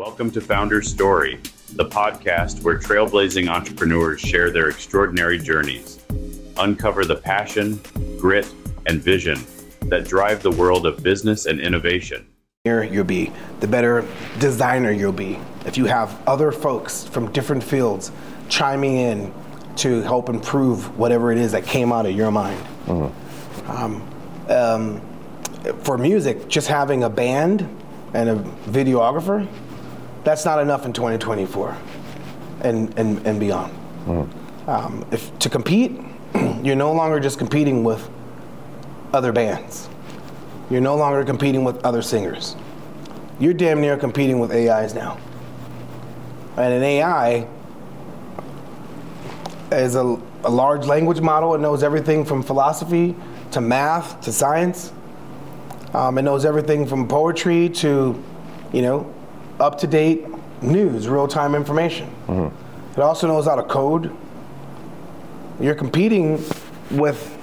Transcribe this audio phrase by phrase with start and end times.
[0.00, 1.38] Welcome to Founder's Story,
[1.74, 6.02] the podcast where trailblazing entrepreneurs share their extraordinary journeys,
[6.56, 7.78] uncover the passion,
[8.18, 8.50] grit,
[8.86, 9.38] and vision
[9.90, 12.26] that drive the world of business and innovation.
[12.64, 14.06] Here You'll be, the better
[14.38, 15.38] designer you'll be.
[15.66, 18.10] If you have other folks from different fields
[18.48, 19.34] chiming in
[19.76, 22.58] to help improve whatever it is that came out of your mind.
[22.86, 23.70] Mm-hmm.
[23.70, 24.08] Um,
[24.48, 27.68] um, for music, just having a band
[28.14, 28.36] and a
[28.70, 29.46] videographer
[30.24, 31.76] that's not enough in 2024
[32.62, 33.72] and, and, and beyond.
[34.06, 34.68] Mm.
[34.68, 36.00] Um, if to compete,
[36.62, 38.08] you're no longer just competing with
[39.12, 39.88] other bands.
[40.70, 42.54] You're no longer competing with other singers.
[43.40, 45.18] You're damn near competing with AIs now.
[46.56, 47.48] And an AI
[49.72, 51.54] is a, a large language model.
[51.54, 53.16] It knows everything from philosophy
[53.52, 54.92] to math to science.
[55.94, 58.22] Um, it knows everything from poetry to,
[58.72, 59.12] you know,
[59.60, 60.26] up to date
[60.62, 62.08] news, real time information.
[62.26, 63.00] Mm-hmm.
[63.00, 64.14] It also knows how to code.
[65.60, 66.42] You're competing
[66.90, 67.36] with,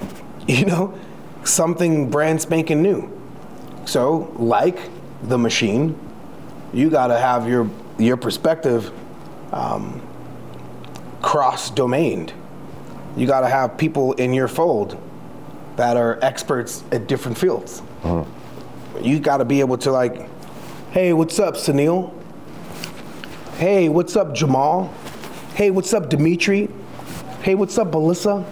[0.47, 0.97] you know,
[1.43, 3.11] something brand spanking new.
[3.85, 4.77] So, like
[5.23, 5.97] the machine,
[6.73, 8.91] you got to have your your perspective
[9.53, 10.01] um,
[11.21, 12.33] cross domained.
[13.15, 15.01] You got to have people in your fold
[15.77, 17.81] that are experts at different fields.
[18.03, 19.03] Mm-hmm.
[19.03, 20.29] You got to be able to like
[20.97, 22.11] Hey, what's up, Sunil?
[23.57, 24.91] Hey, what's up, Jamal?
[25.53, 26.69] Hey, what's up, Dimitri?
[27.43, 28.43] Hey, what's up, Melissa?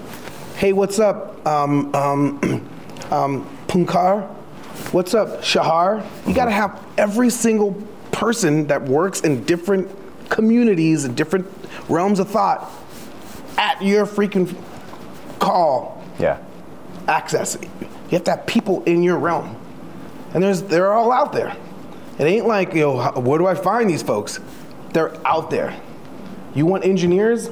[0.55, 2.39] Hey, what's up, um, um,
[3.09, 4.27] um, Punkar?
[4.91, 6.05] What's up, Shahar?
[6.27, 7.71] You gotta have every single
[8.11, 9.89] person that works in different
[10.29, 11.47] communities and different
[11.89, 12.71] realms of thought
[13.57, 14.55] at your freaking
[15.39, 15.99] call.
[16.19, 16.37] Yeah.
[17.07, 17.57] Access.
[17.81, 19.59] You have to have people in your realm.
[20.35, 21.57] And there's they're all out there.
[22.17, 24.39] It ain't like, yo, where do I find these folks?
[24.93, 25.77] They're out there.
[26.53, 27.49] You want engineers?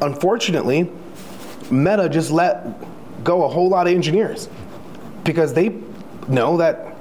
[0.00, 0.90] Unfortunately,
[1.70, 2.66] Meta just let
[3.22, 4.48] go a whole lot of engineers
[5.24, 5.76] because they
[6.26, 6.96] know that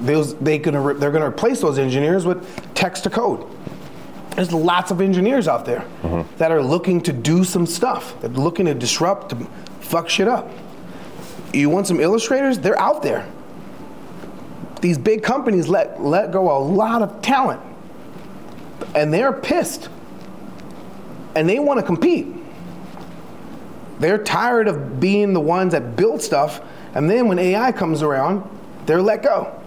[0.00, 2.44] those they gonna they're gonna replace those engineers with
[2.74, 3.46] text to code.
[4.36, 6.36] There's lots of engineers out there mm-hmm.
[6.38, 8.18] that are looking to do some stuff.
[8.20, 9.36] They're looking to disrupt, to
[9.80, 10.50] fuck shit up.
[11.52, 12.58] You want some illustrators?
[12.58, 13.26] They're out there
[14.82, 17.62] these big companies let, let go a lot of talent.
[18.94, 19.88] And they're pissed.
[21.34, 22.26] And they want to compete.
[24.00, 26.60] They're tired of being the ones that build stuff.
[26.94, 28.42] And then when AI comes around,
[28.84, 29.58] they're let go.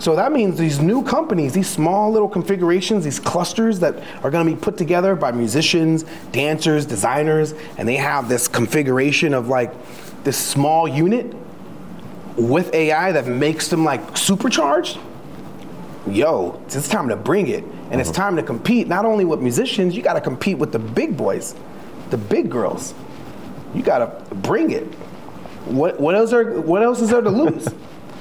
[0.00, 4.46] So that means these new companies, these small little configurations, these clusters that are going
[4.46, 9.72] to be put together by musicians, dancers, designers, and they have this configuration of like
[10.24, 11.34] this small unit
[12.38, 14.98] with AI that makes them like supercharged,
[16.06, 17.64] yo, it's time to bring it.
[17.64, 18.00] And mm-hmm.
[18.00, 21.54] it's time to compete not only with musicians, you gotta compete with the big boys,
[22.10, 22.94] the big girls.
[23.74, 24.84] You gotta bring it.
[25.66, 27.68] What, what, else, are, what else is there to lose?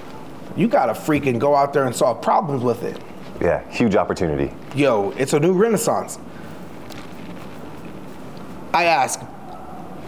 [0.57, 2.99] you gotta freaking go out there and solve problems with it.
[3.39, 4.51] Yeah, huge opportunity.
[4.75, 6.17] Yo, it's a new renaissance.
[8.73, 9.21] I ask,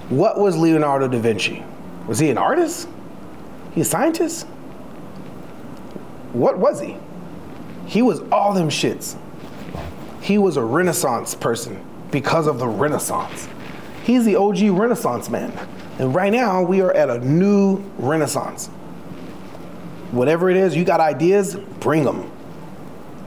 [0.09, 1.63] what was Leonardo da Vinci?
[2.07, 2.87] Was he an artist?
[3.73, 4.45] He a scientist?
[6.33, 6.97] What was he?
[7.85, 9.17] He was all them shits.
[10.21, 13.47] He was a renaissance person because of the renaissance.
[14.03, 15.51] He's the OG renaissance man.
[15.97, 18.67] And right now we are at a new renaissance.
[20.11, 22.31] Whatever it is, you got ideas, bring them.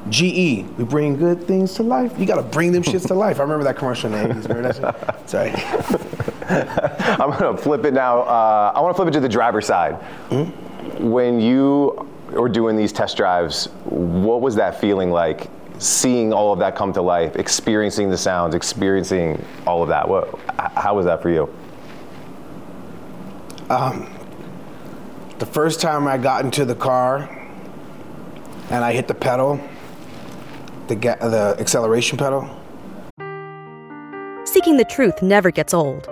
[0.09, 2.12] GE, we bring good things to life.
[2.19, 3.38] You got to bring them shits to life.
[3.38, 4.29] I remember that commercial name.
[4.29, 4.49] the 80s.
[4.49, 6.19] Remember Sorry.
[7.21, 8.23] I'm going to flip it now.
[8.23, 10.00] Uh, I want to flip it to the driver's side.
[10.31, 11.11] Mm-hmm.
[11.11, 15.49] When you were doing these test drives, what was that feeling like?
[15.79, 20.09] Seeing all of that come to life, experiencing the sounds, experiencing all of that.
[20.09, 20.39] What,
[20.77, 21.53] how was that for you?
[23.69, 24.12] Um,
[25.38, 27.29] the first time I got into the car
[28.71, 29.61] and I hit the pedal,
[30.88, 32.49] the, ga- the acceleration pedal.
[34.45, 36.12] Seeking the truth never gets old.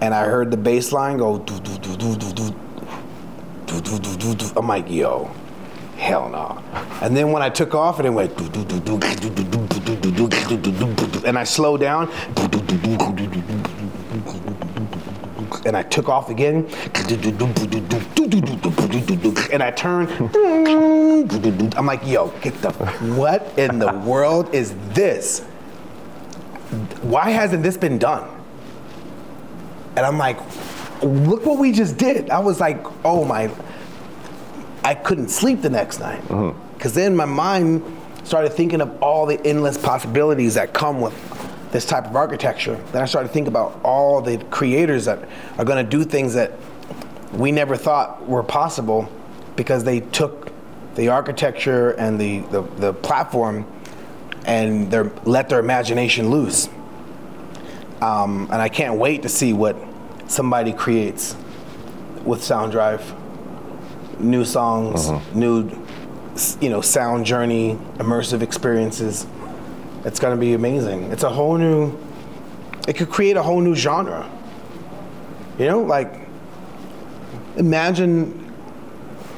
[0.00, 1.44] and I heard the bass line go.
[4.56, 5.30] I'm like, yo,
[5.96, 6.62] hell no.
[7.02, 8.32] And then when I took off and it went
[11.24, 12.10] and I slowed down
[15.66, 16.66] and I took off again
[19.52, 20.08] and I turned
[21.76, 22.70] I'm like, yo, get the
[23.16, 25.40] what in the world is this?
[27.02, 28.39] Why hasn't this been done?
[30.00, 30.38] And I'm like,
[31.02, 32.30] look what we just did.
[32.30, 33.50] I was like, oh my,
[34.82, 36.22] I couldn't sleep the next night.
[36.72, 37.82] Because then my mind
[38.24, 41.12] started thinking of all the endless possibilities that come with
[41.70, 42.76] this type of architecture.
[42.92, 46.32] Then I started to think about all the creators that are going to do things
[46.32, 46.52] that
[47.34, 49.06] we never thought were possible
[49.56, 50.50] because they took
[50.94, 53.66] the architecture and the, the, the platform
[54.46, 56.70] and their, let their imagination loose.
[58.00, 59.76] Um, and I can't wait to see what
[60.30, 61.34] somebody creates
[62.24, 63.16] with SoundDrive.
[64.20, 65.38] New songs, mm-hmm.
[65.38, 65.70] new,
[66.60, 69.26] you know, sound journey, immersive experiences.
[70.04, 71.10] It's gonna be amazing.
[71.10, 71.98] It's a whole new.
[72.86, 74.30] It could create a whole new genre.
[75.58, 76.14] You know, like
[77.56, 78.52] imagine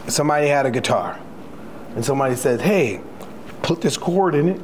[0.08, 1.18] somebody had a guitar,
[1.94, 3.00] and somebody said, "Hey,
[3.62, 4.60] put this cord in it,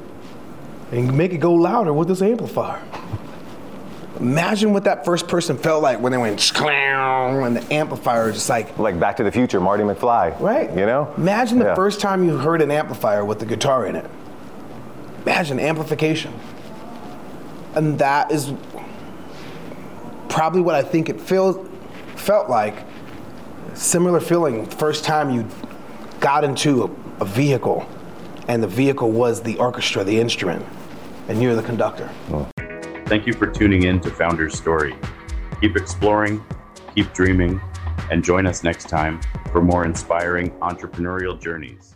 [0.90, 2.80] and make it go louder with this amplifier."
[4.20, 8.34] Imagine what that first person felt like when they went clown and the amplifier was
[8.34, 10.38] just like Like Back to the Future, Marty McFly.
[10.40, 10.68] right.
[10.70, 11.12] You know?
[11.16, 11.74] Imagine the Yeah.
[11.76, 14.06] first time you heard an amplifier with the guitar in it.
[15.24, 16.32] Imagine amplification.
[17.74, 18.52] And that is
[20.28, 21.56] probably what I think it feels
[22.16, 22.74] felt like.
[23.74, 25.46] Similar feeling first time you
[26.18, 27.86] got into a, a vehicle
[28.48, 30.64] and the vehicle was the orchestra, the instrument,
[31.28, 32.06] and you're the conductor.
[32.28, 32.57] Hmm.
[33.08, 34.94] Thank you for tuning in to Founder's Story.
[35.62, 36.44] Keep exploring,
[36.94, 37.58] keep dreaming,
[38.10, 39.18] and join us next time
[39.50, 41.94] for more inspiring entrepreneurial journeys.